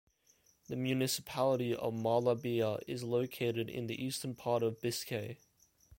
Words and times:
The 0.67 0.75
municipality 0.75 1.75
of 1.75 1.93
Mallabia 1.93 2.79
is 2.87 3.03
located 3.03 3.69
in 3.69 3.85
the 3.85 4.03
eastern 4.03 4.33
part 4.33 4.63
of 4.63 4.81
Biscay. 4.81 5.37